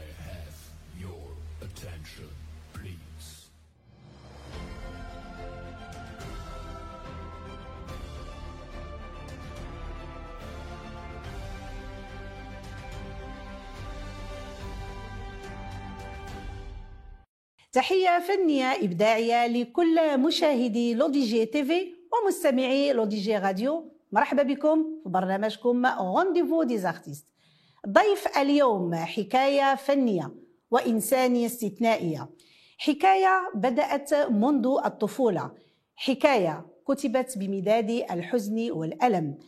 [0.00, 0.58] I have
[1.04, 1.24] your
[1.66, 2.30] attention,
[2.72, 3.28] please?
[17.72, 26.62] تحية فنية إبداعية لكل مشاهدي L'ODJ TV ومستمعي L'ODJ Radio مرحبا بكم في برنامجكم Rendez-vous
[26.62, 27.31] des artistes
[27.88, 30.34] ضيف اليوم حكاية فنية
[30.70, 32.30] وإنسانية استثنائية.
[32.78, 35.50] حكاية بدأت منذ الطفولة.
[35.96, 39.38] حكاية كتبت بمداد الحزن والألم.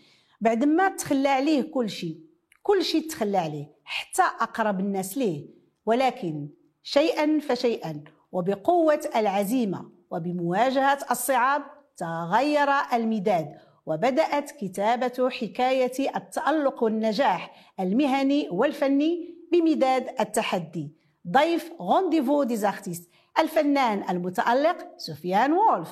[0.40, 2.20] بعدما تخلى عليه كل شيء
[2.62, 5.46] كل شيء تخلى عليه حتى أقرب الناس ليه.
[5.86, 6.48] ولكن
[6.82, 11.62] شيئا فشيئا وبقوة العزيمة وبمواجهة الصعاب
[11.96, 13.58] تغير المداد.
[13.86, 20.92] وبدأت كتابة حكاية التألق والنجاح المهني والفني بمداد التحدي.
[21.30, 25.88] ضيف Rendez-vous des artistes الفنان المتألق سفيان وولف.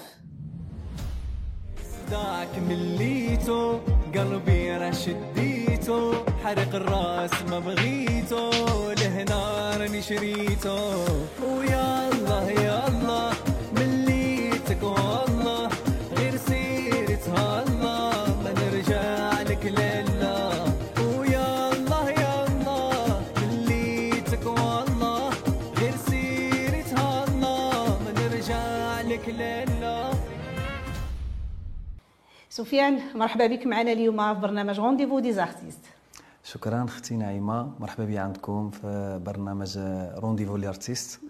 [2.11, 3.79] ذاك مليتو
[4.15, 6.13] قلبي راه شديتو
[6.45, 8.51] حرق الراس ما بغيتو
[8.93, 10.79] لهنا راني شريتو.
[11.43, 12.51] ويا الله
[32.53, 35.79] سفيان مرحبا بك معنا اليوم في برنامج Rendez-vous des artistes
[36.45, 39.79] شكرا أختي نعيمه مرحبا بي عندكم في برنامج
[40.17, 41.21] Rendez-vous l'artiste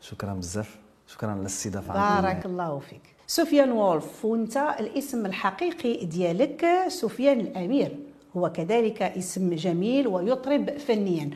[0.00, 7.40] شكرا بزاف شكرا على الاستضافه بارك الله فيك سفيان وولف وانت الاسم الحقيقي ديالك سفيان
[7.40, 7.98] الامير
[8.36, 11.30] هو كذلك اسم جميل ويطرب فنيا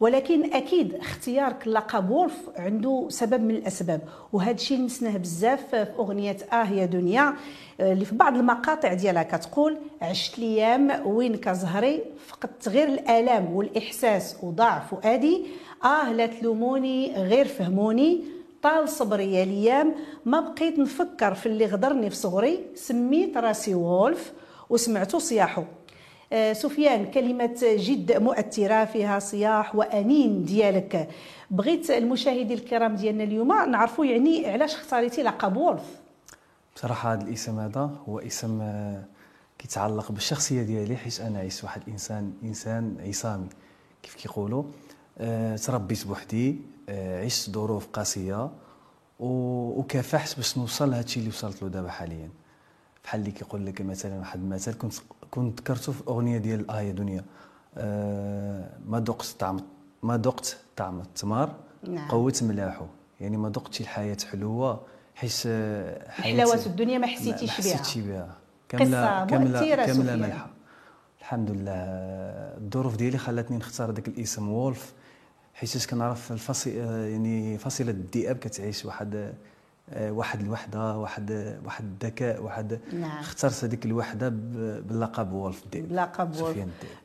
[0.00, 4.00] ولكن أكيد اختيارك لقب وولف عنده سبب من الأسباب
[4.32, 7.34] وهذا الشيء لمسناه بزاف في أغنية آه يا دنيا
[7.80, 14.78] اللي في بعض المقاطع ديالها كتقول عشت الأيام وين كزهري فقدت غير الآلام والإحساس وضاع
[14.78, 15.46] فؤادي
[15.84, 18.24] آه لا تلوموني غير فهموني
[18.62, 19.94] طال صبري يا الأيام
[20.24, 24.32] ما بقيت نفكر في اللي غدرني في صغري سميت راسي وولف
[24.70, 25.60] وسمعتو صياحو.
[25.62, 25.66] آه،
[26.52, 31.08] سفيان كلمة جد مؤثرة فيها صياح وأنين ديالك.
[31.50, 35.82] بغيت المشاهدين الكرام ديالنا اليوم نعرفوا يعني علاش اختاريتي لقب وولف؟
[36.76, 39.04] بصراحة هذا الاسم هذا هو اسم آه،
[39.58, 43.46] كيتعلق بالشخصية ديالي حيت أنا عيش واحد الإنسان إنسان عصامي.
[44.02, 44.62] كيف كيقولوا؟
[45.18, 46.56] آه، تربيت بوحدي
[46.88, 48.50] آه، عشت ظروف قاسية
[49.20, 52.28] و- وكافحت باش نوصل لهذا الشيء اللي وصلت له دابا حاليا.
[53.04, 54.92] بحال اللي كيقول لك مثلا واحد المثل كنت
[55.30, 57.24] كنت ذكرته في أغنية ديال آه يا دنيا
[57.78, 59.60] آه، ما ذقت طعم
[60.02, 61.52] ما ذقت طعم التمر
[61.88, 62.08] نعم.
[62.08, 62.86] قوت ملاحه
[63.20, 64.80] يعني ما ذقتش الحياة حلوة
[65.14, 65.32] حيت
[66.08, 67.76] حلاوة الدنيا ما حسيتيش ما بها.
[67.76, 68.36] حسيتش بها
[68.68, 70.16] كامله كامله كاملة.
[70.16, 70.50] ملحة
[71.20, 71.72] الحمد لله
[72.58, 74.92] الظروف ديالي خلاتني نختار داك الاسم وولف
[75.54, 76.76] حيت كنعرف الفصي
[77.10, 79.34] يعني فصيلة الذئاب كتعيش واحد
[79.96, 83.18] واحد الوحدة واحد واحد الذكاء واحد نعم.
[83.18, 84.28] اخترت هذيك الوحدة
[84.88, 86.58] باللقب وولف الذئب لقب وولف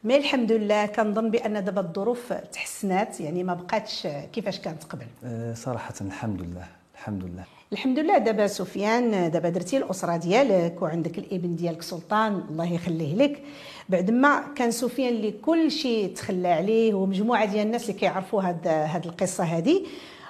[0.03, 5.05] mais الحمد لله كنظن بأن دابا الظروف تحسنات يعني ما بقاتش كيفاش كانت قبل.
[5.23, 7.43] آه، صراحة الحمد لله الحمد لله.
[7.73, 13.41] الحمد لله دابا سفيان دابا درتي الأسرة ديالك وعندك الابن ديالك سلطان الله يخليه لك.
[13.89, 18.67] بعد ما كان سفيان اللي كل شيء تخلى عليه ومجموعة ديال الناس اللي كيعرفوا هاد
[18.67, 19.81] هاد القصة هذه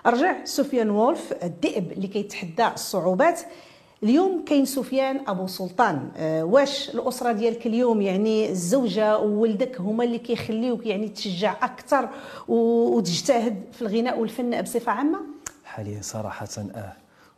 [0.05, 3.41] رجع سفيان وولف الذئب اللي كيتحدى الصعوبات.
[4.03, 6.11] اليوم كاين سفيان أبو سلطان.
[6.17, 12.09] آه، واش الأسرة ديالك اليوم؟ يعني الزوجة وولدك هما اللي كيخليوك يعني تشجع أكثر
[12.47, 15.19] وتجتهد في الغناء والفن بصفة عامة؟
[15.65, 16.93] حاليا صراحة آه.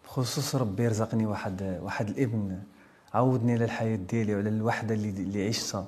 [0.05, 2.59] بخصوص ربي رزقني واحد واحد الإبن.
[3.13, 5.85] عودني على الحياة ديالي وعلى الوحدة اللي اللي عشتها.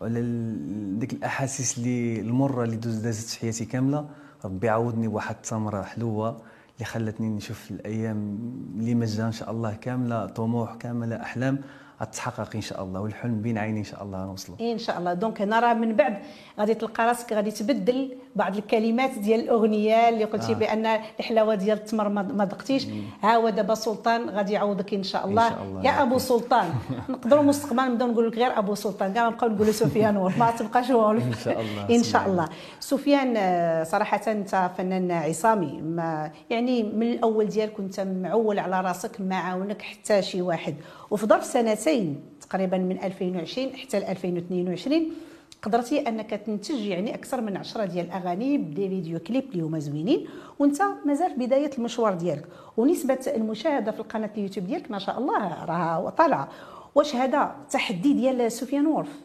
[0.00, 4.08] وعلى ال- ديك الأحاسيس اللي المرة اللي دوز- دازت في حياتي كاملة
[4.44, 6.28] ربي عودني بواحد التمرة حلوة
[6.74, 8.38] اللي خلتني نشوف الأيام
[8.78, 11.58] اللي مجدها إن شاء الله كاملة طموح كاملة أحلام
[12.02, 15.14] غتتحقق إن شاء الله والحلم بين عيني إن شاء الله نوصله إن شاء الله.
[15.14, 16.18] donc نرى من بعد
[16.58, 20.54] غادي تلقى راسك غادي تبدل بعض الكلمات ديال الأغنية اللي قلتي آه.
[20.54, 20.86] بأن
[21.20, 22.86] الحلاوة ديال التمر ما ذقتيش.
[23.22, 25.84] ها هو دابا سلطان غادي يعوضك إن شاء الله, شاء الله.
[25.84, 26.68] يا أبو سلطان.
[27.08, 29.12] نقدروا مستقبلا نبداو نقول لك غير أبو سلطان.
[29.12, 31.96] كاع نبقاو نقولوا سفيان وولف ما تبقاش وولف إن شاء الله.
[31.96, 32.48] إن شاء الله.
[32.80, 35.80] سفيان آه، صراحة أنت فنان عصامي.
[35.82, 40.74] ما يعني من الأول ديالك كنت معول على راسك ما عاونك حتى شي واحد.
[41.10, 45.27] وفي ظرف سنتين تقريبا من 2020 حتى ل 2022
[45.62, 50.26] قدرتي أنك تنتج يعني أكثر من 10 ديال الأغاني بدي فيديو كليب اللي هما زوينين
[50.58, 52.46] وأنت مازال في بداية المشوار ديالك.
[52.76, 56.48] ونسبة المشاهدة في القناة اليوتيوب ديالك ما شاء الله راها طالعه
[56.94, 59.20] واش هذا تحدي ديال سفيان وولف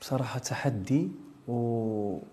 [0.00, 1.08] بصراحة تحدي
[1.48, 1.52] و...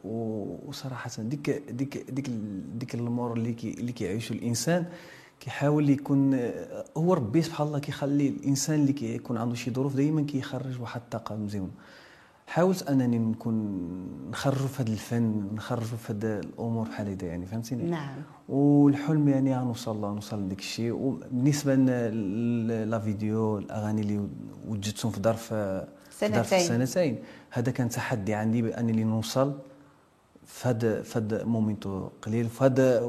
[0.04, 0.46] و...
[0.68, 2.30] وصراحة ديك ديك ديك
[2.76, 4.86] ديك الأمور اللي كي اللي كيعيشوا الإنسان
[5.40, 6.40] كيحاول يكون
[6.98, 11.36] هو ربي سبحان الله كيخلي الإنسان اللي كيكون عنده شي ظروف دائما كيخرج واحد الطاقة
[11.36, 11.72] مزيونة.
[12.48, 13.56] حاولت أنني نكون
[14.32, 18.16] نخرجوا في هذا الفن نخرجوا في هذه الأمور بحال هكذا يعني فهمتيني؟ نعم.
[18.50, 20.92] والحلم يعني غنوصل نوصل لديك الشيء.
[20.92, 21.76] وبالنسبة
[22.86, 24.28] لا فيديو الأغاني اللي
[24.68, 25.54] وجدتهم في ظرف
[26.12, 26.60] سنتين.
[26.60, 27.20] سنتين.
[27.52, 29.54] هذا كان تحدي عندي بأنني نوصل
[30.46, 32.46] في هذا في هذا مومنتو قليل.
[32.50, 33.00] في هذا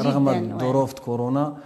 [0.00, 1.56] رغم ظروف كورونا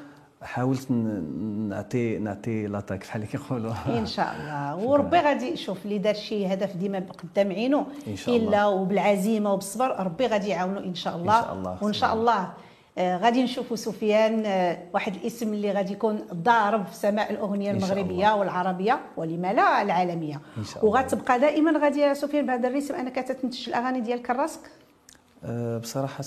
[0.44, 3.73] حاولت نعطي نعطي لاطاك بحال اللي كيقولوا.
[3.99, 4.76] إن شاء الله.
[4.88, 8.49] وربي غادي شوف اللي دار شي هدف ديما قدام عينه إن شاء الله.
[8.49, 11.43] إلا وبالعزيمة وبالصبر ربي غادي يعاونو إن شاء الله.
[11.43, 11.79] شاء الله.
[11.82, 12.49] وإن شاء الله.
[12.99, 17.76] آه، غادي نشوفوا سفيان آه، واحد الاسم اللي غادي يكون ضارب في سماء الأغنية إن
[17.76, 20.35] المغربية والعربية ولما لا العالمية.
[20.35, 20.85] إن الله.
[20.85, 24.61] وغتبقى دائما غادي يا سفيان بهذا الرسم أنك تنتج الأغاني ديالك راسك
[25.44, 26.23] أه، بصراحة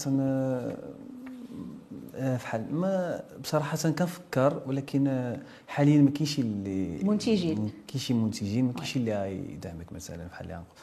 [2.18, 2.76] أه، فحال.
[2.76, 7.62] ما بصراحة كنفكر ولكن أه، حاليا ما كاينش اللي منتجين.
[7.62, 10.76] ما كاينش منتجين ما كاينش اللي غيدعمك مثلا بحال اللي غنقول.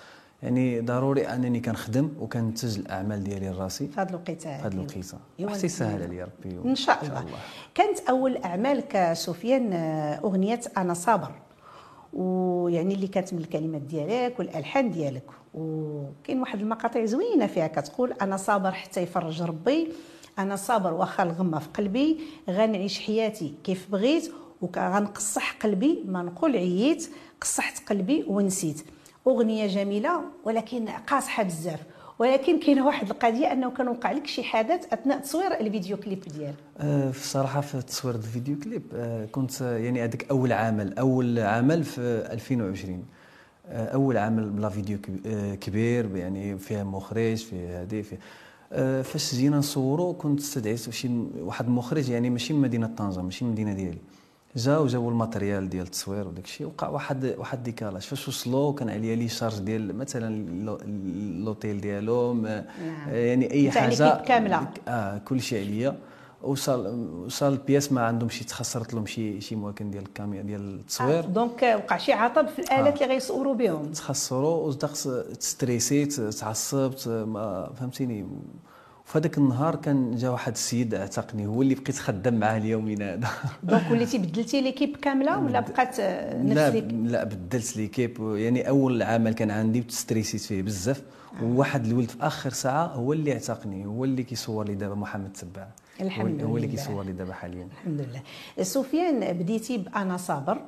[0.42, 3.86] يعني ضروري أنني كنخدم وكنتج الأعمال ديالي لراسي.
[3.86, 7.24] في هذا الوقت في هذا الوقيته إيوا وحتى يسهل عليا ربي إن شاء الله.
[7.74, 11.32] كانت أول اعمالك سفيان آه، أغنية أنا صابر.
[12.12, 15.24] ويعني اللي كانت من الكلمات ديالك والألحان ديالك.
[15.54, 19.88] وكاين واحد المقاطع زوينة فيها كتقول أنا صابر حتى يفرج ربي.
[20.38, 22.20] أنا صابر واخا الغمة في قلبي
[22.50, 27.10] غنعيش حياتي كيف بغيت وغنقصح قلبي ما نقول عييت
[27.40, 28.84] قصحت قلبي ونسيت.
[29.26, 31.80] أغنية جميلة ولكن قاصحة بزاف.
[32.18, 36.54] ولكن كاينة واحد القضية أنه كان وقع لك شي حدث أثناء تصوير الفيديو كليب ديالك.
[36.78, 41.84] أه، في الصراحه في تصوير الفيديو كليب أه، كنت يعني هذاك أول عمل أول عمل
[41.84, 42.00] في
[42.32, 43.04] 2020
[43.66, 48.18] أه، أول عمل بلا فيديو أه، كبير يعني فيها مخرج فيه هذه فيه
[49.02, 53.50] فاش جينا نصوروا كنت استدعيت شي واحد المخرج يعني ماشي من مدينة طنجة ماشي من
[53.50, 53.98] المدينة ديالي.
[54.56, 58.88] جا وجابوا ال matériel ديال التصوير وداك الشيء وقع واحد واحد décalage فاش وصلوا كان
[58.88, 60.46] عليا les charges ديال مثلا
[60.84, 62.64] l'hôtel ديالهم أه،
[63.10, 64.68] يعني أي حاجة équipe كاملة.
[64.88, 65.96] آه كل شيء عليا.
[66.44, 66.86] وصل
[67.26, 71.24] وصل البياس ما عندهم شي تخسرت لهم شي شي مواكن ديال الكاميرا ديال التصوير.
[71.24, 73.92] donc وقع شي عطب في الآلات اللي غيصوروا بهم.
[73.92, 75.08] تخسروا وصدقت
[75.40, 78.26] تستريسيت تعصبت ما فهمتيني.
[79.14, 83.28] هذاك النهار كان جا واحد السيد اعتقني هو اللي بقيت خدام معاه اليومين هذا.
[83.62, 88.16] donc وليتي بدلتي l'équipe كاملة ولا بقات آه، نفس لا لا بدلت l'équipe.
[88.20, 91.02] يعني أول عمل كان عندي وتستريسيت فيه بزاف.
[91.42, 95.66] وواحد الولد في آخر ساعة هو اللي اعتقني هو اللي كيصور لي دابا محمد تبع.
[96.00, 96.76] الحمد هو اللي لله.
[96.76, 97.68] كيصور لي دابا حاليا.
[97.72, 98.22] الحمد لله.
[98.64, 100.60] سفيان بديتي بأنا صابر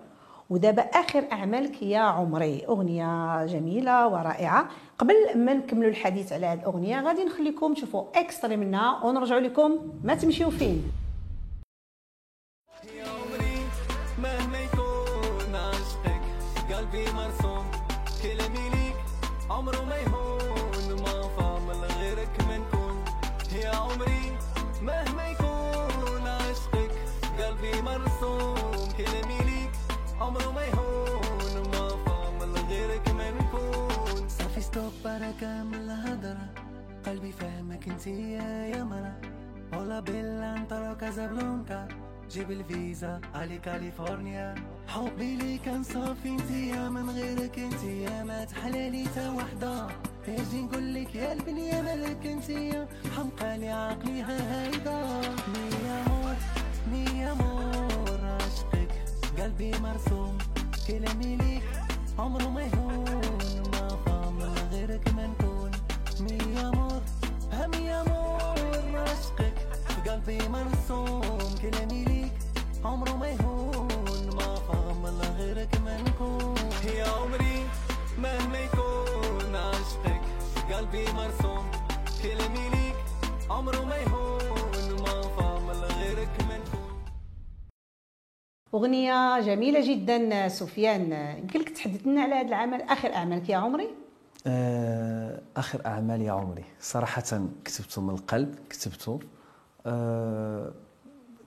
[0.50, 2.66] ودابا آخر أعمالك يا عمري.
[2.68, 4.68] أغنية جميلة ورائعة.
[4.98, 9.78] قبل ما نكملوا الحديث على هذه الأغنية غادي نخليكم تشوفوا اكستري منها ونرجعوا لكم.
[10.04, 10.82] ما تمشيو فين.
[35.40, 36.48] كامل هضرة
[37.06, 39.20] قلبي فاهمك انتي يا مرة
[39.74, 41.88] هولا بيلا انطرو كازابلانكا
[42.30, 44.54] جيب الفيزا علي كاليفورنيا
[44.88, 49.86] حبي لي كان صافي انتيا من غيرك انتيا ما تحلالي تا وحدة.
[50.28, 55.20] أجي نقولك يا البنية مالك انتيا حمقالي عقلي ها هيدا
[55.54, 56.36] مية مور
[56.92, 58.20] مية مور.
[58.24, 58.92] عشقك
[59.38, 60.38] قلبي مرسوم.
[60.88, 61.62] كلامي ليك
[62.18, 62.95] عمره ما يهون.
[70.26, 72.32] قلبي مرسوم كلامي ليك
[72.84, 73.88] عمره ما يهون.
[74.36, 76.54] ما فهم من غيرك ما نكون.
[76.98, 77.66] يا عمري
[78.18, 80.20] مهما يكون عشقك
[80.72, 81.70] قلبي مرسوم.
[82.22, 82.96] كلامي ليك
[83.50, 85.02] عمره ما يهون.
[85.02, 87.04] ما فهم من غيرك ما نكون.
[88.74, 91.12] أغنية جميلة جدا سفيان.
[91.38, 93.88] يمكن لك تحدث لنا على هذا العمل آخر أعمالك يا عمري؟
[94.46, 96.64] آه، آخر أعمال يا عمري.
[96.80, 99.20] صراحة كتبته من القلب كتبته.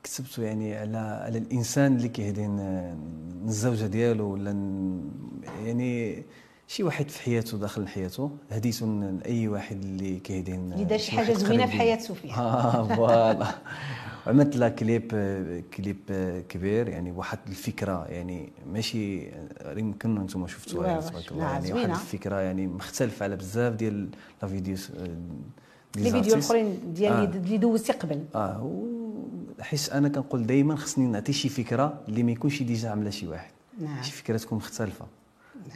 [0.04, 2.46] كتبته يعني على على الإنسان اللي كيهدي
[3.46, 4.52] الزوجة ديالو ولا
[5.66, 6.24] يعني
[6.68, 11.34] شي واحد في حياته داخل حياته هديته لأي واحد اللي كيهدين اللي دار شي حاجة
[11.34, 11.72] زوينة في.
[11.72, 13.48] حياه سفيان آه فوالا
[14.28, 15.08] عملت لها كليب
[15.78, 15.98] كليب
[16.50, 19.32] كبير يعني واحد الفكرة يعني ماشي
[19.78, 21.74] يمكن أنتم شفتوها يعني تبارك الله يعني.
[21.74, 24.10] واحد الفكرة يعني مختلفة على بزاف ديال
[24.42, 24.92] les vidéos
[25.96, 27.24] les vidéos الأخرين ديال آه.
[27.24, 28.24] اللي دوزتي قبل.
[28.36, 28.72] آه
[29.62, 33.52] حيت أنا كنقول دائما خصني نعطي شي فكرة اللي ما يكونش déjà عاملة شي واحد.
[33.82, 34.04] نعم.
[34.04, 35.06] شي فكرة تكون مختلفة.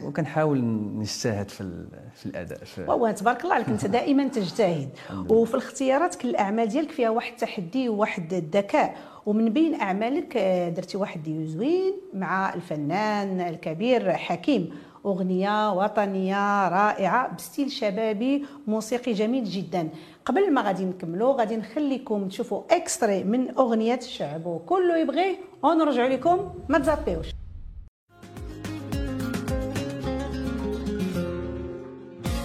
[0.02, 0.64] وكنحاول
[0.98, 4.88] نجتهد في في الأداء في وهو تبارك الله عليك أنت دائما تجتهد.
[5.28, 8.96] وفي الاختيارات كل الأعمال ديالك فيها واحد التحدي وواحد الذكاء.
[9.26, 14.70] ومن بين أعمالك آه، درتي واحد ديو زوين مع الفنان الكبير حكيم.
[15.06, 19.88] أغنية وطنية رائعة ب style شبابي موسيقي جميل جدا.
[20.24, 26.54] قبل ما غادي نكملوا غادي نخليكم تشوفوا extrait من أغنية الشعب وكله يبغيه ونرجع لكم
[26.68, 27.26] ما تزابيوش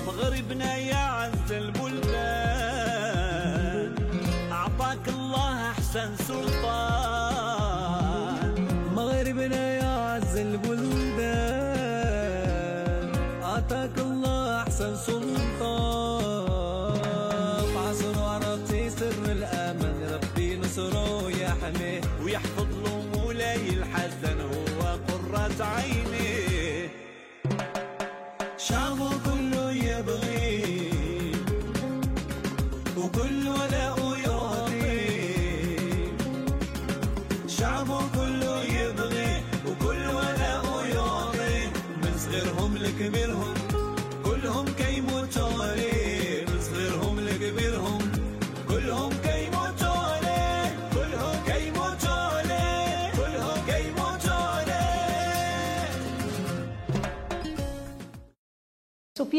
[0.07, 2.09] مغربنا يا عز البلدان
[4.51, 6.58] أعطاك الله أحسن سلطان.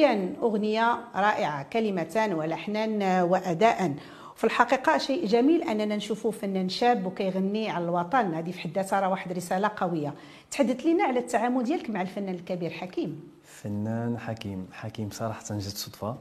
[0.00, 3.94] سفيان أغنية رائعة كلمتان ولحنا وأداء.
[4.36, 9.00] في الحقيقة شيء جميل أننا نشوفوا فنان شاب وكيغني على الوطن هذه في حد ذاتها
[9.00, 10.14] راه واحد رسالة قوية.
[10.50, 13.20] تحدث لنا على التعامل ديالك مع الفنان الكبير حكيم.
[13.44, 14.66] فنان حكيم.
[14.72, 16.16] حكيم صراحة جات صدفة.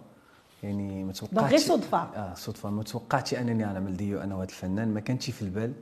[0.63, 1.97] يعني ما توقعتش غير صدفة.
[1.97, 2.69] آه صدفة.
[2.69, 4.93] ما توقعتش أنني نعمل ديو أنا وهذا الفنان.
[4.93, 5.73] ما كانش في البال.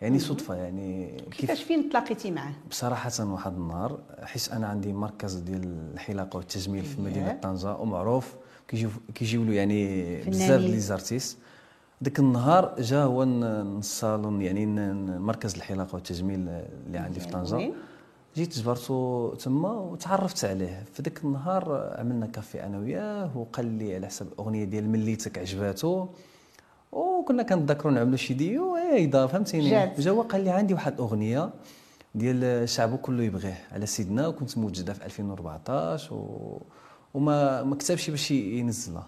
[0.00, 5.90] يعني صدفة يعني كيفاش فين تلاقيتي معاه بصراحة واحد النهار حيت أنا عندي مركز ديال
[5.94, 7.40] الحلاقة والتجميل في مدينة ياه.
[7.40, 8.34] طنجة ومعروف
[8.68, 10.60] كيجيو كيجيو له يعني بزاف.
[10.60, 11.38] les artistes
[12.00, 14.66] ديك النهار جا هو الصالون يعني
[15.18, 16.48] مركز الحلاقة والتجميل
[16.86, 17.72] اللي عندي في وين؟
[18.36, 24.06] جيت جبرتو تما وتعرفت عليه في ديك النهار عملنا كافي أنا وياه وقال لي على
[24.06, 26.06] حسب أغنية ديال مليتك عجباتو
[26.92, 29.70] وكنا كنتذكروا نعملوا شي ديو هيدا فهمتيني.
[29.98, 31.50] جا هو قال لي عندي واحد أغنية
[32.14, 36.62] ديال الشعب كله يبغيه على سيدنا وكنت موجده في 2014 و...
[37.14, 39.06] وما ما كتبش باش ينزلها.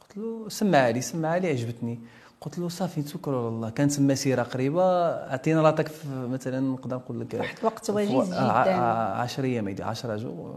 [0.00, 2.00] قلت له سمع لي سمع لي عجبتني.
[2.42, 3.70] قلت له صافي توكل على الله.
[3.70, 5.14] كانت مسيره قريبة.
[5.32, 8.38] عطينا l'attaque في مثلا نقدر نقول لك واحد الوقت وجيز جداً.
[8.38, 10.54] آه، 10 أيام هيدي 10 جو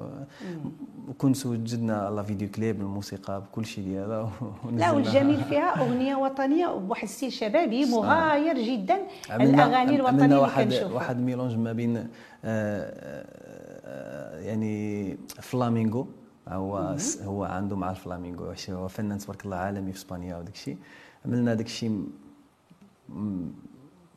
[1.08, 4.32] وكنت وجدنا la vidéo clip الموسيقى بكل شيء ديالها.
[4.72, 4.92] لا.
[4.92, 8.98] والجميل فيها أغنية وطنية بواحد style شبابي مغاير جدا.
[9.30, 10.94] عملنا الوطنية اللي واحد كنشوفها.
[10.94, 12.08] واحد mélange ما بين آه،
[12.46, 16.08] آه، يعني فلامينغو.
[16.48, 20.78] هو هو عنده مع الفلامينغو هو فنان تبارك الله عالمي في إسبانيا وداك الشيء
[21.26, 22.04] عملنا داك الشيء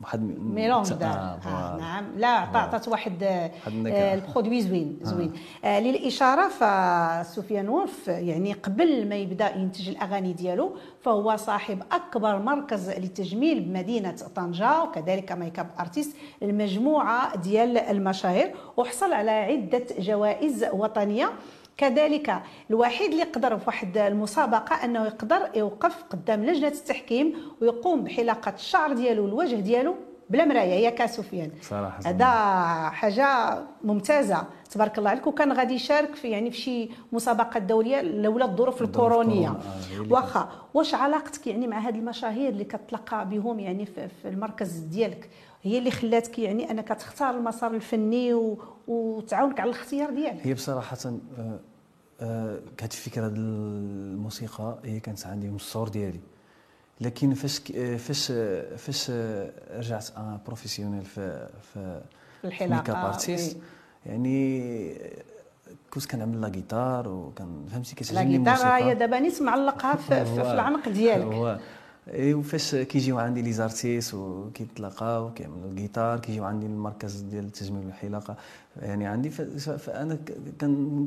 [0.01, 1.77] واحد م- mélange آه، دار آه voilà.
[1.79, 2.05] نعم.
[2.17, 3.93] لا عطا- عطات واحد آه، واحد النكهة.
[3.95, 5.33] آه، ال produit زوين زوين.
[5.65, 12.89] آه للإشارة فسفيان وولف يعني قبل ما يبدأ ينتج الأغاني ديالو فهو صاحب أكبر مركز
[12.89, 18.55] للتجميل بمدينه طنجة وكذلك make-up artist المجموعة ديال المشاهير.
[18.77, 21.29] وحصل على عدة جوائز وطنية.
[21.79, 28.53] كذلك الوحيد اللي قدر في واحد المسابقة أنه يقدر يوقف قدام لجنة التحكيم ويقوم بحلاقة
[28.55, 29.95] الشعر ديالو والوجه ديالو
[30.29, 32.25] بلا مرايه ياك سفيان صراحة هذا
[32.89, 34.43] حاجة ممتازة.
[34.71, 35.27] تبارك الله عليك.
[35.27, 39.49] وكان غادي يشارك في يعني في شي مسابقات دولية لولا الظروف الكورونية.
[39.49, 39.55] آه،
[40.09, 45.29] واخا واش علاقتك يعني مع هاد المشاهير اللي كتلقى بهم يعني في, في المركز ديالك؟
[45.61, 48.57] هي اللي خلاتك يعني أنك تختار المسار الفني و...
[48.87, 51.59] وتعاونك على الاختيار ديالك؟ هي بصراحة آه، آه،
[52.77, 56.19] كانت الفكرة ديال الموسيقى هي كانت عندي من الصغر ديالي.
[57.01, 62.01] لكن فاش آه، فاش آه، فاش آه، رجعت un professionnel في في
[63.07, 63.61] artiste oui.
[64.05, 65.23] يعني آه،
[65.93, 68.83] كنت كنعمل la guitare وكان فهمتي؟ لا كتعجبني جيتار الموسيقى.
[68.83, 71.59] هي دابا نيت معلقها في, في, العنق ديالك.
[72.17, 78.35] وفاش كيجيو عندي les artistes وكيتلاقاو كيعملوا الجيتار كيجيو عندي المركز ديال التجميل والحلاقه
[78.81, 80.17] يعني عندي فانا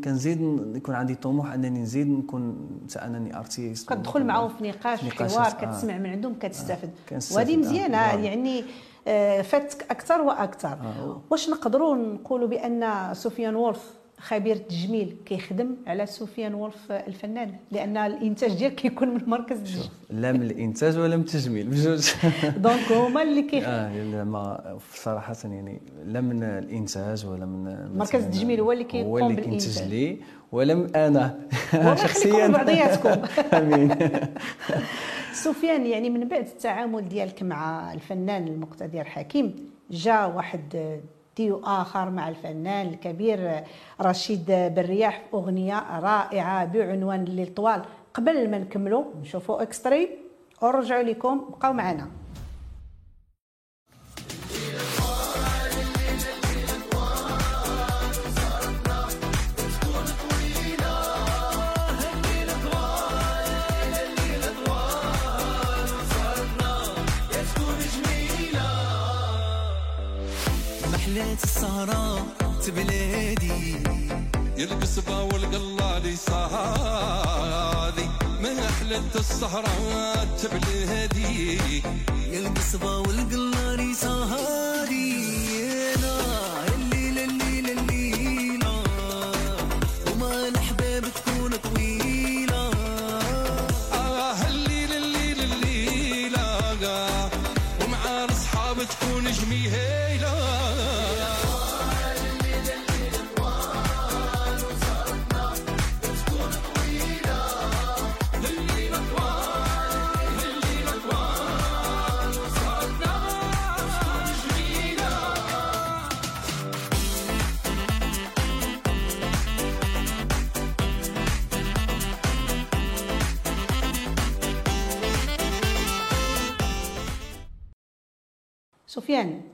[0.04, 0.40] كنزيد
[0.76, 5.46] يكون عندي طموح أنني نزيد نكون حتى أنني artiste كتدخل معاهم في نقاش في حوار
[5.46, 5.50] آه.
[5.50, 8.16] كتسمع من عندهم كتستافد كنستافد، وهذه آه، مزيانة آه.
[8.16, 8.64] يعني
[9.06, 11.20] آه، فادتك أكثر وأكثر آه.
[11.30, 18.52] واش نقدروا نقولوا بأن سفيان وولف خبير التجميل كيخدم على سفيان وولف الفنان لأن الإنتاج
[18.52, 22.10] ديالك كيكون من مركز التجميل لا من الإنتاج ولا من التجميل بجوج
[22.56, 28.24] donc هما اللي كيخدموا آه لا ما صراحة يعني لا من الإنتاج ولا من مركز
[28.24, 29.78] التجميل هو اللي هو كيقوم اللي بالإنتاج.
[29.78, 30.18] كينتج لي
[30.52, 31.38] ولا من أنا
[32.02, 33.22] شخصيا بعضياتكم.
[33.52, 33.94] آمين
[35.32, 39.56] سفيان يعني من بعد التعامل ديالك مع الفنان المقتدر حكيم
[39.90, 41.00] جاء واحد
[41.36, 43.64] ديو آخر مع الفنان الكبير
[44.00, 47.82] رشيد بالرياح في أغنية رائعة بعنوان الليل طوال
[48.14, 50.08] قبل ما نكملوا نشوفوا إكستري.
[50.62, 52.06] ونرجعوا لكم بقاو معنا.
[71.82, 72.26] محلات السهرة
[72.66, 73.76] تبلادي
[74.58, 78.06] القصبة والقلالي صهادي
[78.42, 81.58] ما أحلت السهرات تبلهدي
[82.38, 84.71] القصبة والقلاري سهادي لا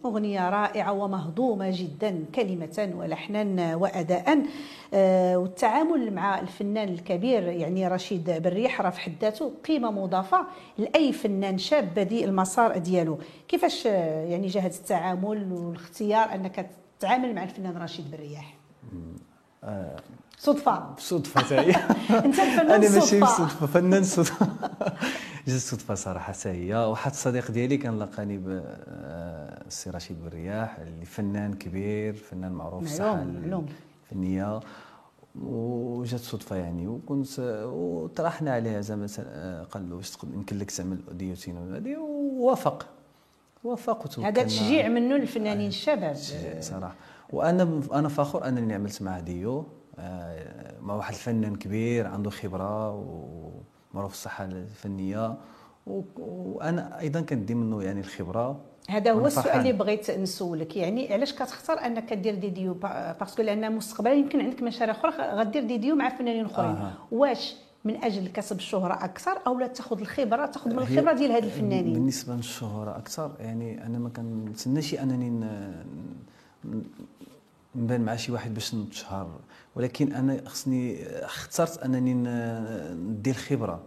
[0.09, 4.43] أغنية رائعة ومهضومة جدا كلمة ولحنا وأداء.
[4.95, 10.47] آه، والتعامل مع الفنان الكبير يعني رشيد بالريح راه في حد ذاته قيمة مضافة
[10.79, 13.19] لأي فنان شاب بديء المسار ديالو.
[13.49, 18.55] كيفاش آه، يعني هذا التعامل والاختيار أنك تتعامل مع الفنان رشيد بالرياح
[20.39, 20.95] صدفة.
[20.99, 21.71] صدفة تاعي
[22.11, 23.67] أنت الفنان أنا ماشي صدفة.
[23.67, 24.47] فنان صدفة.
[25.49, 31.55] جات صدفة صراحة حتى هي واحد الصديق ديالي كان لقاني بالسي رشيد بالرياح اللي فنان
[31.55, 33.67] كبير فنان معروف معلوم.
[34.07, 34.61] الفنية.
[35.43, 37.29] وجات صدفة يعني وكنت
[37.73, 39.21] وطرحنا عليها زعما س-
[39.71, 40.99] قال له واش يمكن لك تعمل
[41.75, 42.87] هذه ووافق.
[43.65, 46.17] وافق هذا تشجيع منه للفنانين الشباب.
[46.61, 46.95] صراحة.
[47.33, 49.59] وأنا أنا فخور أنني عملت مع ديو.
[49.59, 49.65] آه،
[50.83, 55.37] مع واحد الفنان كبير عنده خبرة ومعروف الساحة الفنية.
[56.17, 58.61] وأنا أيضا كندي منه يعني الخبرة.
[58.89, 59.59] هذا هو السؤال.
[59.61, 60.77] اللي بغيت نسولك.
[60.77, 65.11] يعني علاش كتختار أنك دير ديديو pa- parce que لأن مستقبلا يمكن عندك مشاريع أخرى
[65.13, 66.71] غدير ديديو مع فنانين أخرين.
[66.71, 66.93] آه.
[67.13, 71.45] واش من أجل كسب الشهره أكثر أو لا تأخذ الخبرة تأخذ من الخبرة ديال هاد
[71.45, 75.47] الفنانين؟ بالنسبة للشهرة أكثر يعني أنا ما كنتسناش أنني
[77.75, 79.41] نبان مع شي واحد باش نتشهر.
[79.77, 82.15] ولكن أنا خصني اخترت أنني
[82.95, 83.81] ندي الخبره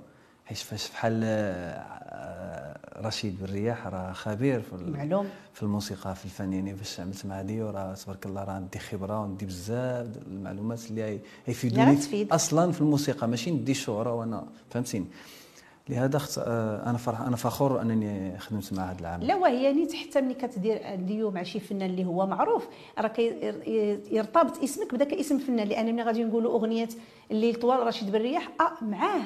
[0.45, 5.27] حيت فاش بحال آه، رشيد بالرياح راه خبير في معلوم.
[5.53, 9.21] في الموسيقى في الفن يعني فاش عملت مع ديو راه تبارك الله راه ندي خبرة
[9.21, 12.33] وندي بزاف المعلومات اللي هي- اللي يفيدوني غتفيد.
[12.33, 13.27] أصلا في الموسيقى.
[13.27, 15.05] ماشي ندي الشهره وأنا فهمتيني؟
[15.91, 16.37] لهذا اخت...
[16.37, 20.33] آه، أنا فرح أنا فخور أنني خدمت مع هذا العام لا وهي نيت حتى ملي
[20.33, 22.67] كتدير ديو مع شي فنان اللي هو معروف
[22.99, 23.53] راه كي-
[24.11, 26.89] يرتبط اسمك بداك اسم الفنان لأن ملي غادي نقولوا أغنية
[27.31, 29.21] الليل طوال رشيد بالرياح آه معاه.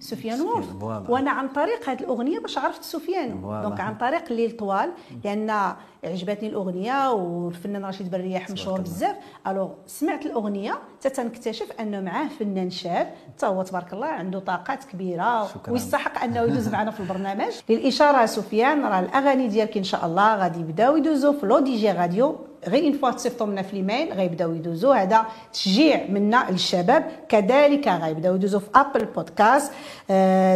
[0.00, 1.10] سفيان voilà.
[1.10, 3.40] وأنا عن طريق هذه الأغنية باش عرفت سفيان.
[3.62, 4.90] donc عن طريق الليل طوال
[5.24, 8.80] لأن عجبتني الأغنية والفنان رشيد بالرياح مشهور.
[8.80, 14.38] بزاف alors سمعت الأغنية حتى تنكتشف انه معاه فنان شاب حتى هو تبارك الله عنده
[14.38, 15.48] طاقات كبيرة.
[15.68, 20.60] ويستحق أنه يدوز معنا في البرنامج للإشارة سفيان راه الأغاني ديالك إن شاء الله غادي
[20.60, 22.36] يبداو يدوزوا في لو دي جي راديو
[22.68, 27.10] غير une fois تصيفطوا لنا في الإيميل غيبداو يدوزوا هذا تشجيع منا للشباب.
[27.28, 29.72] كذلك غيبداو يدوزوا في Apple Podcasts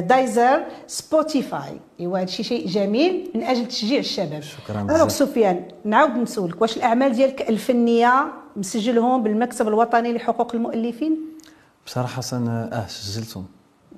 [0.08, 4.42] Deezer Spotify إيوا هذا شي شيء جميل من أجل تشجيع الشباب.
[4.42, 5.12] شكراً بزاف.
[5.12, 11.18] سفيان نعاود نسولك واش الأعمال ديالك الفنية مسجلهم بالمكتب الوطني لحقوق المؤلفين؟
[11.86, 13.46] بصراحة أه سجلتهم.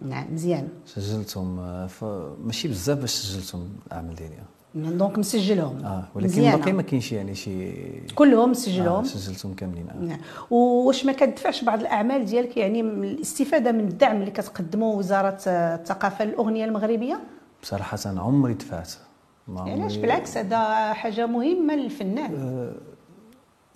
[0.08, 0.68] نعم مزيان.
[0.86, 2.04] سجلتهم آه، ف...
[2.44, 4.34] ماشي بزاف باش سجلتهم الأعمال ديالي.
[4.74, 5.84] دونك مسجلهم.
[5.84, 6.42] آه ولكن.
[6.42, 7.72] باقي ما كاينش يعني شي
[8.14, 9.96] كلهم آه مسجلهم سجلتهم كاملين آه.
[9.96, 10.18] نعم.
[10.50, 16.24] واش ما كتدفعش بعض الأعمال ديالك؟ يعني الاستفادة من الدعم اللي كتقدمه وزارة آه، الثقافة
[16.24, 17.20] للاغنيه المغربية؟
[17.62, 18.90] بصراحة أنا عمري دفعت.
[19.48, 22.32] علاش؟ عمري- بالعكس هذا حاجة مهمة للفنان.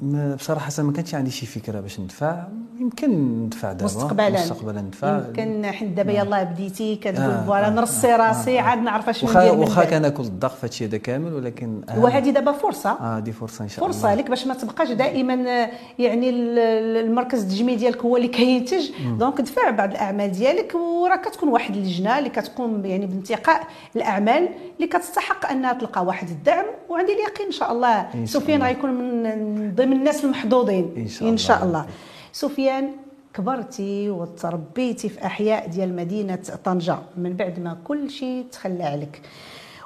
[0.01, 2.45] ما بصراحة ما كانش عندي شي فكرة باش ندفع.
[2.81, 3.11] يمكن
[3.45, 3.85] ندفع دابا.
[3.85, 4.31] مستقبلا.
[4.31, 5.19] مستقبلا ندفع.
[5.27, 8.63] يمكن حيت دابا يلاه بديتي كتقول آه، فوالا آه، نرسي آه، راسي آه.
[8.63, 9.85] عاد نعرف اش ندير واخا.
[9.85, 12.91] كناكل الضغط في هادشي هذا كامل ولكن وهذه دابا فرصة.
[12.91, 13.97] آه دي فرصة إن شاء الله.
[13.97, 18.29] فرصه لك باش ما تبقاش دائما آه، يعني ال- ال- المركز التجميل ديالك هو اللي
[18.29, 18.91] كينتج.
[19.19, 24.87] دونك دفع بعض الأعمال ديالك وراه كتكون واحد اللجنة اللي كتقوم يعني بانتقاء الأعمال اللي
[24.89, 26.65] كتستحق أنها تلقى واحد الدعم.
[26.89, 28.63] وعندي اليقين إن شاء الله سفيان.
[28.63, 30.95] غيكون من ضمن الناس المحظوظين.
[30.97, 31.81] إن شاء إن شاء الله.
[31.81, 31.93] الله
[32.33, 32.91] سفيان
[33.35, 36.99] كبرتي وتربيتي في أحياء ديال مدينة طنجة.
[37.17, 39.23] من بعد ما كل شيء تخلى عليك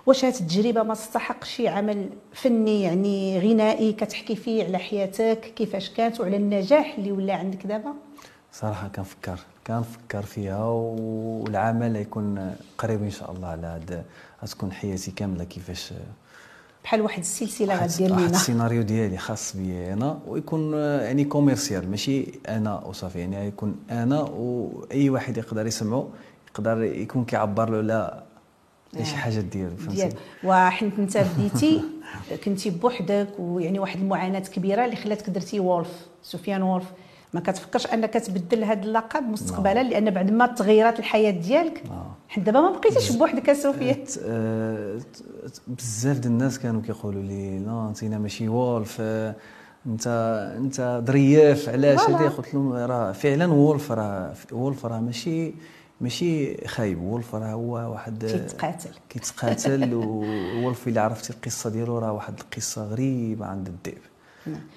[0.07, 5.91] واش هاد التجربة ما تستحق شي عمل فني يعني غنائي كتحكي فيه على حياتك؟ كيفاش
[5.91, 7.93] كانت وعلى النجاح اللي ولا عندك دابا؟
[8.53, 14.05] صراحة كنفكر كنفكر فيها والعمل يكون قريب إن شاء الله على هاد
[14.43, 15.93] غتكون حياتي كاملة كيفاش
[16.85, 18.27] بحال واحد السلسلة واحد لينا.
[18.27, 24.21] السيناريو ديالي خاص بيا أنا ويكون آه، يعني commercial ماشي أنا وصافي يعني يكون أنا
[24.21, 26.09] وأي واحد يقدر يسمعه
[26.51, 28.23] يقدر يكون كيعبر له
[28.95, 29.79] على شي حاجة ديالو ديال.
[29.79, 31.83] فهمتي؟ وحيت انت بديتي
[32.45, 36.87] كنتي بوحدك ويعني واحد المعاناة كبيرة اللي خلاتك درتي Wolf سفيان Wolf
[37.35, 41.83] ما كتفكرش انك تبدل هذا اللقب مستقبلا لأن بعد ما تغيرت الحياة ديالك
[42.29, 47.23] حيت دابا ما بقيتيش بوحدك يا سفيان ت- آه، ت- بزاف ديال الناس كانوا كيقولوا
[47.23, 49.35] لي لا انت ماشي Wolf آه،
[49.87, 50.07] انت
[50.59, 52.01] انت ظرياف علاش.
[52.01, 55.55] هادي قلت لهم راه فعلا Wolf راه Wolf راه ماشي
[56.01, 57.03] ماشي خايب.
[57.03, 58.91] Wolf راه هو واحد تيتقاتل.
[59.09, 59.95] كيتقاتل
[60.65, 64.03] Wolf إلا عرفتي القصة ديالو راه واحد القصة غريبة عند الذئب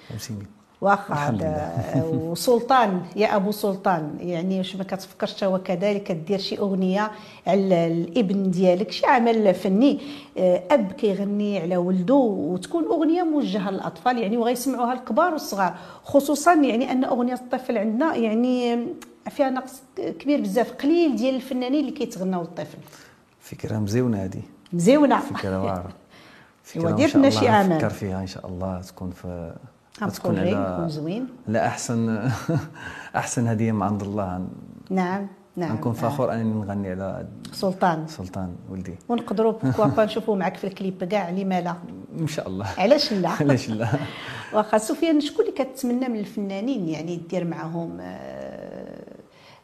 [0.10, 0.48] فهمتيني؟
[0.84, 1.38] واخا
[2.14, 7.12] وسلطان يا أبو سلطان يعني واش ما كتفكرش هو كذلك دير شي أغنية
[7.48, 10.00] على الإبن ديالك شي عمل فني
[10.38, 15.76] آه، أب كيغني على ولده وتكون أغنية موجهة للأطفال يعني وغيسمعوها الكبار والصغار.
[16.04, 18.88] خصوصا يعني أن أغنية الطفل عندنا يعني
[19.30, 19.82] فيها نقص
[20.20, 22.78] كبير بزاف قليل ديال الفنانين اللي كيتغناو للطفل.
[23.40, 24.42] فكرة مزيونة هذه.
[24.74, 25.20] مزيونة.
[25.20, 25.90] فكرة واعرة.
[26.64, 27.70] فكرة الله شي عمل.
[27.70, 29.54] نفكر فيها إن شاء الله تكون في
[29.94, 32.30] تكون على زوين لا أحسن
[33.16, 34.48] أحسن هدية من عند الله.
[34.90, 38.08] نعم نعم نكون فخور أنني نغني على سلطان.
[38.08, 38.96] سلطان ولدي.
[39.10, 41.76] ونقدروا بكوا با نشوفوا معك في الكليب كاع لما لا
[42.20, 42.68] إن شاء الله.
[42.78, 43.88] علاش لا؟ علاش لا؟
[44.54, 49.04] واخا سفيان شكون اللي كتمنى من الفنانين يعني دير معاهم آه،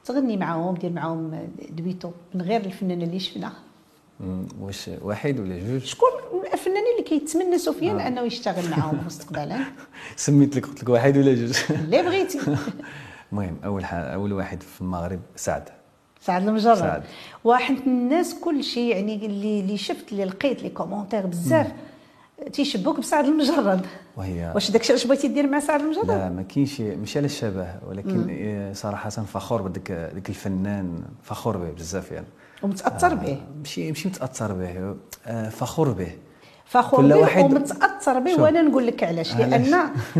[0.05, 3.53] تغني معاهم دير معاهم دويتو من غير الفنان اللي شفنا؟ مم،
[4.59, 6.09] واش واحد ولا جوج؟ شكون
[6.53, 9.59] الفنانين اللي كيتمنى سفيان أنه يشتغل معاهم مستقبلا؟
[10.15, 12.39] سميت لك قلت لك واحد ولا جوج؟ اللي بغيتي.
[13.31, 15.69] المهم أول حاجة أول واحد في المغرب سعد.
[16.21, 16.77] سعد المجرد.
[16.77, 17.03] سعد.
[17.43, 21.71] واحد الناس كل شيء يعني اللي اللي شفت اللي لقيت لي commentaires بزاف.
[22.53, 23.85] تيشبوك بسعد المجرد.
[24.17, 27.75] وهي واش داكشي علاش بغيتي دير مع سعد المجرد؟ لا ما كاينش ماشي على الشبه
[27.87, 32.27] ولكن إيه، صراحة فخور بديك ديك الفنان فخور به بزاف يعني.
[32.63, 33.37] ومتأثر به.
[33.59, 34.95] ماشي ماشي متأثر به
[35.27, 36.07] آه، فخور به.
[36.65, 38.41] فخور كل به واحد- ومتأثر به.
[38.41, 39.73] وأنا نقول لك علاش؟ لأن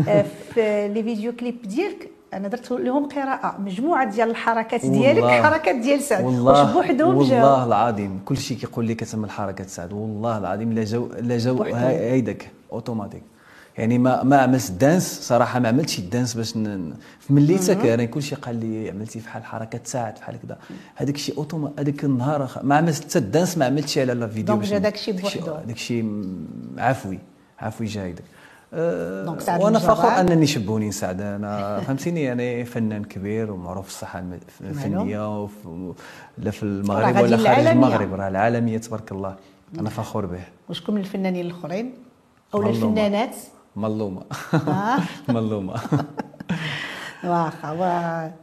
[0.08, 0.24] آه،
[0.54, 3.56] في les vidéo clips ديالك أنا درت لهم قراءة.
[3.60, 5.42] مجموعة ديال الحركات ديالك والله.
[5.42, 6.24] حركات ديال سعد.
[6.24, 8.20] والله واش بوحدهم والله جاو العظيم.
[8.24, 9.92] كل شيء كيقول لي كتم حركه سعد.
[9.92, 13.22] والله العظيم لا جاو لا جاو هيداك أوتوماتيك.
[13.80, 16.94] يعني ما ما عملت danse صراحة ما عملتش ال danse باش ن...
[17.30, 20.58] ملي تاك أنا كل شيء قال لي عملتي بحال حركة سعد بحال كذا
[20.94, 24.54] هذاك الشيء automa هذاك النهار ما عملت حتى ال danse ما عملتش على la vidéo
[24.54, 25.56] donc جا داكشي بوحدو.
[25.66, 26.24] داك الشيء
[26.78, 27.18] عفوي
[27.58, 28.24] عفوي جا هيداك
[28.74, 29.78] أه وأنا.
[29.78, 34.22] فخور أنني شبوني سعد أنا فهمتيني يعني فنان كبير ومعروف في الساحة
[34.60, 35.48] الفنية
[36.38, 37.66] لا في المغرب ولا خارج.
[37.66, 39.36] المغرب راه العالمية تبارك الله.
[39.78, 40.40] أنا فخور به.
[40.68, 41.92] وشكون من الفنانين الأخرين؟
[42.54, 42.70] أو.
[42.70, 43.36] الفنانات؟
[43.76, 44.22] مظلومة
[44.54, 44.98] آه.
[45.28, 45.74] مظلومة
[47.24, 47.70] واخا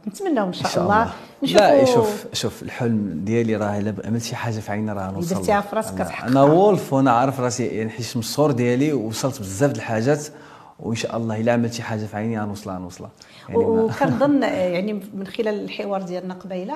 [0.06, 1.12] ونتمناو إن شاء, الله
[1.42, 5.34] نشوفوا لا شوف شوف الحلم ديالي راه إلا عملت شي حاجة في عيني راه نوصل
[5.34, 5.60] درتيها.
[5.60, 6.28] في راسك كتحققها.
[6.28, 10.26] أنا وولف وأنا عارف راسي يعني حيت من الصور ديالي وصلت بزاف د الحاجات
[10.78, 13.10] وإن شاء الله إلا عملت شي حاجة في عيني غنوصلها نوصلها
[13.48, 16.74] يعني وكنظن يعني من خلال الحوار ديالنا قبيلة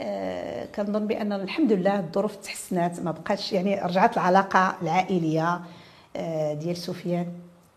[0.00, 5.60] آه، كنظن بأن الحمد لله الظروف تحسنات ما بقاتش يعني رجعت العلاقة العائلية
[6.16, 7.26] آه، ديال سفيان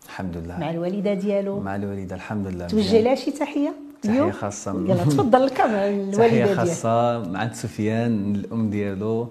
[0.06, 0.58] الحمد لله.
[0.58, 1.60] مع الوالدة ديالو.
[1.60, 2.66] مع الوالدة الحمد لله.
[2.66, 3.00] توجه.
[3.00, 4.70] لها شي تحية؟ تحية خاصة.
[4.70, 9.28] يلا تفضل الكاميرا الوالده تحية خاصة مع عند سفيان الأم ديالو.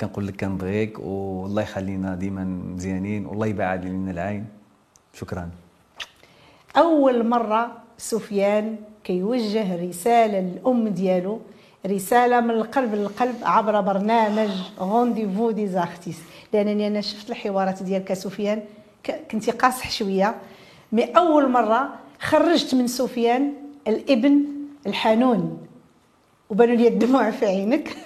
[0.00, 4.44] كنقول لك كنبغيك والله يخلينا ديما مزيانين والله يبعد لنا العين.
[5.14, 5.50] شكرا.
[6.76, 11.40] أول مرة سفيان كيوجه رسالة للأم ديالو.
[11.86, 18.62] رسالة من القلب للقلب عبر برنامج Rendez-vous des artistes لأنني أنا شفت الحوارات ديالك سفيان.
[19.10, 20.34] كنتي قاصح شوية.
[20.92, 21.88] مي أول مرة
[22.20, 23.52] خرجت من سفيان
[23.88, 24.44] الإبن
[24.86, 25.58] الحنون
[26.50, 27.96] وبانوا لي الدموع في عينك.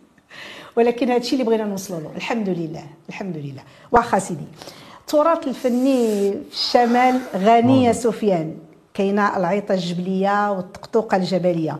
[0.76, 2.10] ولكن هذا الشيء اللي بغينا نوصلوا له.
[2.16, 2.86] الحمد لله.
[3.08, 3.62] الحمد لله.
[3.92, 4.44] واخا سيدي.
[5.00, 8.56] التراث الفني في الشمال غني يا سفيان
[8.94, 11.78] كاينة العيطة الجبلية والطقطوقه الجبلية.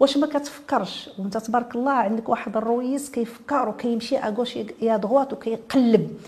[0.00, 6.20] واش ما كتفكرش؟ وانت تبارك الله عندك واحد الرويس كيفكر وكيمشي اغوش يا دغوات وكيقلب.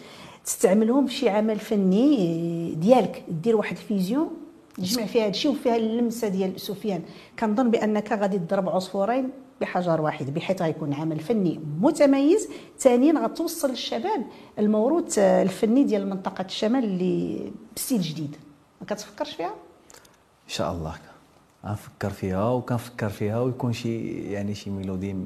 [0.45, 3.25] تستعملهم شي عمل فني ديالك.
[3.29, 4.29] دير واحد الفيزيون
[4.77, 7.03] تجمع فيها هادشي وفيها اللمسة ديال سفيان.
[7.39, 12.49] كنظن بأنك غادي تضرب عصفورين بحجر واحد بحيث غيكون عمل فني متميز.
[12.79, 14.27] ثانيا غتوصل للشباب
[14.59, 18.37] الموروث الفني ديال منطقة الشمال اللي بستيل جديد.
[18.81, 19.55] ما كتفكرش فيها؟
[20.45, 20.95] إن شاء الله.
[21.67, 25.17] غنفكر فيها وكنفكر فيها ويكون شي يعني شي ميلودي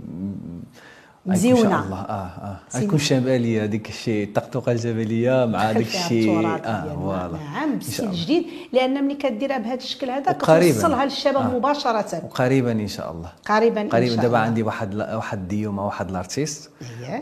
[1.27, 1.61] م- م- مزيونة.
[1.61, 2.01] ان شاء الله.
[2.01, 2.57] آه آه.
[2.77, 6.47] غتكون شماليه ديك الشيء الطقطقه الجبلية مع فيها الشيء.
[6.65, 6.95] آه.
[6.95, 8.23] فوالا نعم الله.
[8.23, 8.47] جديد.
[8.73, 10.33] لأن ملي كديرها بهذا الشكل هذا.
[10.33, 11.57] كتوصلها للشباب آه.
[11.57, 12.25] مباشرة.
[12.25, 13.29] وقريبا إن شاء الله.
[13.49, 14.07] قريبا قريبا.
[14.15, 14.39] شاء دابا الله.
[14.39, 16.71] عندي واحد واحد الديو مع واحد الأرتيست.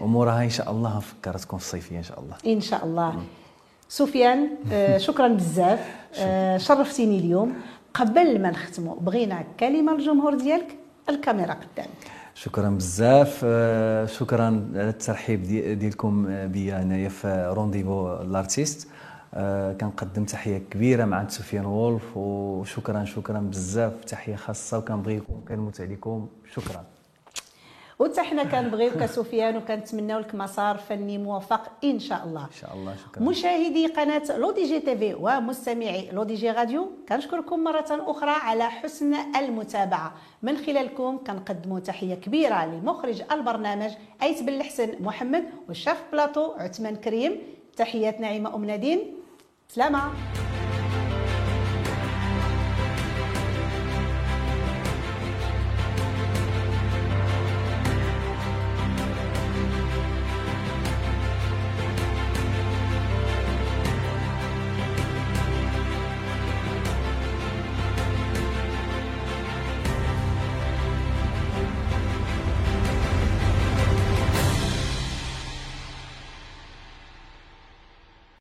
[0.01, 2.35] وموراها إن شاء الله نفكر تكون في الصيفيه إن شاء الله.
[2.55, 3.15] إن شاء الله.
[3.89, 5.81] سفيان آه، شكرا بزاف.
[6.19, 7.53] آه، شرفتيني اليوم.
[7.95, 10.77] قبل ما نختموا بغينا كلمة للجمهور ديالك؟
[11.09, 11.89] الكاميرا قدامك.
[12.35, 13.41] شكرا بزاف.
[13.45, 14.45] آه، شكرا
[14.75, 18.89] على الترحيب دي- ديالكم آه، بيا هنايا في rendez-vous l'artiste
[19.35, 23.93] آه، كنقدم تحية كبيرة مع سفيان وولف وشكرا شكرا بزاف.
[24.05, 26.29] تحية خاصة وكنبغيكم كنموت عليكم.
[26.53, 26.85] شكرا.
[27.99, 32.45] وحتى حنا كنبغيوك سفيان وكنتمناو لك مسار فني موفق إن شاء الله.
[32.45, 33.23] إن شاء الله شكرا.
[33.23, 40.15] مشاهدي قناة L'ODJ TV ومستمعي L'ODJ Radio كنشكركم مرة أخرى على حسن المتابعة.
[40.43, 43.91] من خلالكم كنقدموا تحية كبيرة لمخرج البرنامج
[44.23, 47.43] أيت بن الحسن محمد والشاف بلاطو عثمان كريم.
[47.77, 49.15] تحيات نعيمة أم نادين.
[49.69, 50.01] سلامة.